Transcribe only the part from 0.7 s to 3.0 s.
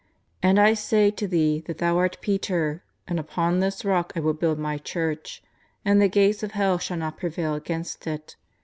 say to thee that thou art Peter,